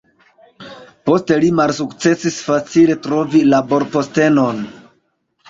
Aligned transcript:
Poste 1.09 1.37
li 1.43 1.51
malsukcesis 1.59 2.39
facile 2.47 2.97
trovi 3.05 3.43
laborpostenon. 3.53 4.65